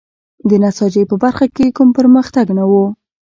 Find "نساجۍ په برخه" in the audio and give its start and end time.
0.63-1.45